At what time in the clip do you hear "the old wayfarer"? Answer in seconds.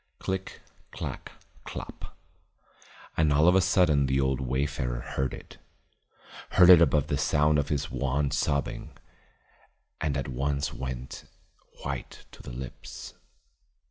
4.07-4.99